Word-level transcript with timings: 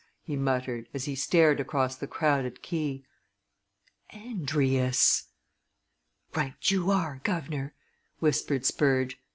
he 0.23 0.35
muttered, 0.35 0.89
as 0.95 1.05
he 1.05 1.13
stared 1.13 1.59
across 1.59 1.95
the 1.95 2.07
crowded 2.07 2.63
quay. 2.63 3.05
"Andrius!" 4.11 5.25
"Right 6.35 6.55
you 6.71 6.89
are, 6.89 7.21
guv'nor," 7.23 7.75
whispered 8.17 8.65
Spurge. 8.65 9.19